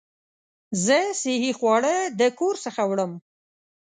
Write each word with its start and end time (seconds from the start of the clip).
زه 0.85 0.97
صحي 1.21 1.51
خواړه 1.59 1.95
د 2.19 2.21
کور 2.39 2.55
څخه 2.65 2.81
وړم. 2.89 3.11